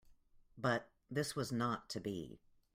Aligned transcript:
But 0.57 0.89
this 1.11 1.35
was 1.35 1.51
not 1.51 1.87
to 1.91 1.99
be. 1.99 2.39